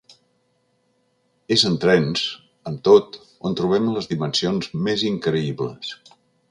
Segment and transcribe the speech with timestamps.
[1.57, 2.25] És en trens,
[2.73, 5.99] amb tot, on trobem les dimensions més increïbles.